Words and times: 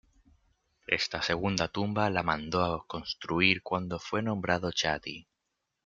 Esta 0.87 1.21
segunda 1.21 1.67
tumba 1.67 2.09
la 2.09 2.23
mandó 2.23 2.85
construir 2.87 3.61
cuando 3.61 3.99
fue 3.99 4.23
nombrado 4.23 4.71
chaty. 4.71 5.27